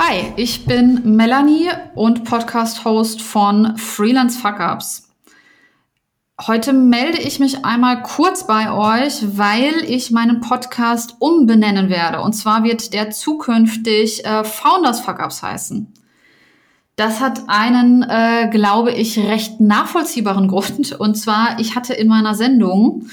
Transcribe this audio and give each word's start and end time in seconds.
Hi, 0.00 0.32
ich 0.36 0.64
bin 0.64 1.16
Melanie 1.16 1.70
und 1.96 2.22
Podcast-Host 2.22 3.20
von 3.20 3.76
Freelance 3.76 4.38
Fuck-Ups. 4.38 5.08
Heute 6.46 6.72
melde 6.72 7.18
ich 7.18 7.40
mich 7.40 7.64
einmal 7.64 8.04
kurz 8.04 8.46
bei 8.46 8.70
euch, 8.70 9.36
weil 9.36 9.74
ich 9.88 10.12
meinen 10.12 10.40
Podcast 10.40 11.16
umbenennen 11.18 11.88
werde. 11.88 12.20
Und 12.20 12.34
zwar 12.34 12.62
wird 12.62 12.94
der 12.94 13.10
zukünftig 13.10 14.24
äh, 14.24 14.44
Founders 14.44 15.00
Fuck-Ups 15.00 15.42
heißen. 15.42 15.92
Das 16.94 17.18
hat 17.18 17.48
einen, 17.48 18.04
äh, 18.04 18.48
glaube 18.52 18.92
ich, 18.92 19.18
recht 19.18 19.58
nachvollziehbaren 19.58 20.46
Grund. 20.48 20.92
Und 20.92 21.16
zwar, 21.16 21.58
ich 21.58 21.74
hatte 21.74 21.94
in 21.94 22.06
meiner 22.06 22.36
Sendung 22.36 23.08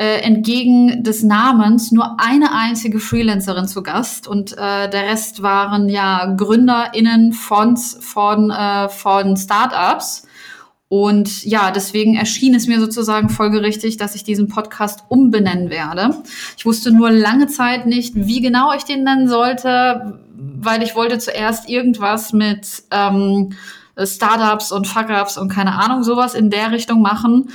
äh, 0.00 0.22
entgegen 0.22 1.02
des 1.04 1.22
Namens 1.22 1.92
nur 1.92 2.18
eine 2.18 2.52
einzige 2.54 3.00
Freelancerin 3.00 3.68
zu 3.68 3.82
Gast 3.82 4.26
und 4.26 4.52
äh, 4.52 4.88
der 4.88 5.08
Rest 5.08 5.42
waren 5.42 5.90
ja 5.90 6.24
GründerInnen 6.38 7.34
von, 7.34 7.76
von, 7.76 8.50
äh, 8.50 8.88
von 8.88 9.36
Startups. 9.36 10.26
Und 10.88 11.44
ja, 11.44 11.70
deswegen 11.70 12.16
erschien 12.16 12.54
es 12.54 12.66
mir 12.66 12.80
sozusagen 12.80 13.28
folgerichtig, 13.28 13.98
dass 13.98 14.14
ich 14.14 14.24
diesen 14.24 14.48
Podcast 14.48 15.04
umbenennen 15.08 15.68
werde. 15.68 16.16
Ich 16.56 16.64
wusste 16.64 16.92
nur 16.92 17.10
lange 17.10 17.46
Zeit 17.48 17.84
nicht, 17.84 18.14
wie 18.16 18.40
genau 18.40 18.72
ich 18.72 18.84
den 18.84 19.04
nennen 19.04 19.28
sollte, 19.28 20.18
weil 20.34 20.82
ich 20.82 20.96
wollte 20.96 21.18
zuerst 21.18 21.68
irgendwas 21.68 22.32
mit 22.32 22.84
ähm, 22.90 23.50
Startups 24.02 24.72
und 24.72 24.88
Fuck-Ups 24.88 25.36
und 25.36 25.50
keine 25.50 25.74
Ahnung, 25.74 26.04
sowas 26.04 26.34
in 26.34 26.48
der 26.48 26.72
Richtung 26.72 27.02
machen. 27.02 27.50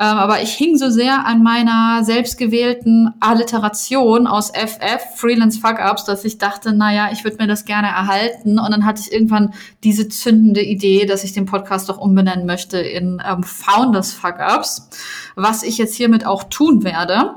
Ähm, 0.00 0.16
aber 0.16 0.42
ich 0.42 0.50
hing 0.52 0.76
so 0.76 0.90
sehr 0.90 1.26
an 1.26 1.42
meiner 1.42 2.04
selbstgewählten 2.04 3.14
Alliteration 3.18 4.28
aus 4.28 4.50
FF, 4.50 5.16
Freelance 5.16 5.58
Fuck-Ups, 5.58 6.04
dass 6.04 6.24
ich 6.24 6.38
dachte, 6.38 6.72
naja, 6.72 7.08
ich 7.12 7.24
würde 7.24 7.38
mir 7.38 7.48
das 7.48 7.64
gerne 7.64 7.88
erhalten. 7.88 8.60
Und 8.60 8.70
dann 8.70 8.84
hatte 8.84 9.02
ich 9.04 9.12
irgendwann 9.12 9.54
diese 9.82 10.08
zündende 10.08 10.62
Idee, 10.62 11.04
dass 11.04 11.24
ich 11.24 11.32
den 11.32 11.46
Podcast 11.46 11.88
doch 11.88 11.98
umbenennen 11.98 12.46
möchte 12.46 12.78
in 12.78 13.20
ähm, 13.28 13.42
Founders 13.42 14.12
Fuck-Ups, 14.12 14.88
was 15.34 15.64
ich 15.64 15.78
jetzt 15.78 15.96
hiermit 15.96 16.24
auch 16.24 16.44
tun 16.44 16.84
werde. 16.84 17.34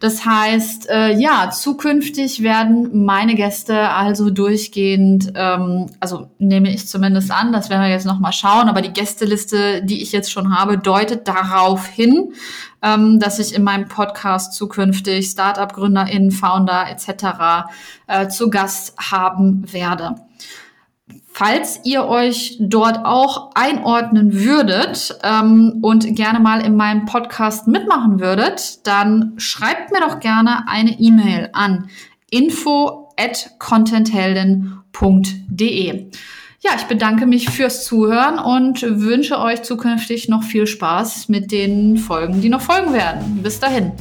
Das 0.00 0.24
heißt, 0.24 0.88
äh, 0.90 1.12
ja, 1.18 1.50
zukünftig 1.50 2.42
werden 2.42 3.04
meine 3.04 3.34
Gäste 3.34 3.90
also 3.90 4.30
durchgehend, 4.30 5.32
ähm, 5.34 5.86
also 5.98 6.30
nehme 6.38 6.72
ich 6.72 6.86
zumindest 6.86 7.32
an, 7.32 7.52
das 7.52 7.68
werden 7.68 7.82
wir 7.82 7.90
jetzt 7.90 8.06
nochmal 8.06 8.32
schauen, 8.32 8.68
aber 8.68 8.80
die 8.80 8.92
Gästeliste, 8.92 9.82
die 9.82 10.00
ich 10.00 10.12
jetzt 10.12 10.30
schon 10.30 10.56
habe, 10.56 10.78
deutet 10.78 11.26
darauf 11.26 11.86
hin, 11.98 12.32
ähm, 12.80 13.18
dass 13.18 13.40
ich 13.40 13.54
in 13.54 13.64
meinem 13.64 13.88
Podcast 13.88 14.54
zukünftig 14.54 15.26
Startup-GründerInnen, 15.26 16.30
Founder 16.30 16.86
etc. 16.88 17.66
Äh, 18.06 18.28
zu 18.28 18.48
Gast 18.50 18.94
haben 18.98 19.72
werde. 19.72 20.14
Falls 21.26 21.80
ihr 21.84 22.06
euch 22.06 22.58
dort 22.60 23.04
auch 23.04 23.50
einordnen 23.54 24.34
würdet 24.34 25.18
ähm, 25.22 25.78
und 25.82 26.14
gerne 26.14 26.38
mal 26.40 26.60
in 26.60 26.76
meinem 26.76 27.06
Podcast 27.06 27.66
mitmachen 27.66 28.20
würdet, 28.20 28.86
dann 28.86 29.32
schreibt 29.38 29.90
mir 29.90 30.00
doch 30.00 30.20
gerne 30.20 30.68
eine 30.68 30.98
E-Mail 30.98 31.48
an 31.52 31.88
info 32.30 33.08
at 33.16 33.50
contenthelden.de. 33.58 36.10
Ja, 36.60 36.72
ich 36.76 36.84
bedanke 36.84 37.24
mich 37.24 37.50
fürs 37.50 37.84
Zuhören 37.84 38.40
und 38.40 38.82
wünsche 38.82 39.38
euch 39.38 39.62
zukünftig 39.62 40.28
noch 40.28 40.42
viel 40.42 40.66
Spaß 40.66 41.28
mit 41.28 41.52
den 41.52 41.96
Folgen, 41.96 42.40
die 42.40 42.48
noch 42.48 42.62
folgen 42.62 42.92
werden. 42.92 43.40
Bis 43.42 43.60
dahin. 43.60 43.92